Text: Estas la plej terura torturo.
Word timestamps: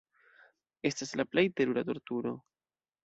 Estas 0.89 1.13
la 1.21 1.25
plej 1.35 1.45
terura 1.61 1.85
torturo. 1.91 2.33